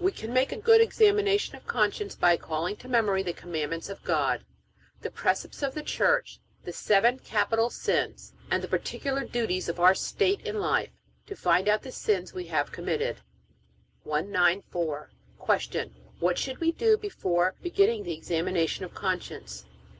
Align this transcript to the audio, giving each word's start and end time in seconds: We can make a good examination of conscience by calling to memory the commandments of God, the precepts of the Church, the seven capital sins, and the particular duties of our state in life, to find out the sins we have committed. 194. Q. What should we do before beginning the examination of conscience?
We 0.00 0.10
can 0.10 0.32
make 0.32 0.50
a 0.50 0.56
good 0.56 0.80
examination 0.80 1.54
of 1.54 1.64
conscience 1.68 2.16
by 2.16 2.36
calling 2.36 2.74
to 2.78 2.88
memory 2.88 3.22
the 3.22 3.32
commandments 3.32 3.88
of 3.88 4.02
God, 4.02 4.44
the 5.02 5.08
precepts 5.08 5.62
of 5.62 5.72
the 5.72 5.84
Church, 5.84 6.40
the 6.64 6.72
seven 6.72 7.20
capital 7.20 7.70
sins, 7.70 8.32
and 8.50 8.60
the 8.60 8.66
particular 8.66 9.22
duties 9.22 9.68
of 9.68 9.78
our 9.78 9.94
state 9.94 10.40
in 10.44 10.58
life, 10.58 10.90
to 11.26 11.36
find 11.36 11.68
out 11.68 11.82
the 11.82 11.92
sins 11.92 12.34
we 12.34 12.46
have 12.46 12.72
committed. 12.72 13.18
194. 14.02 15.10
Q. 15.70 15.90
What 16.18 16.38
should 16.38 16.58
we 16.58 16.72
do 16.72 16.96
before 16.98 17.54
beginning 17.62 18.02
the 18.02 18.14
examination 18.16 18.84
of 18.84 18.94
conscience? 18.94 19.64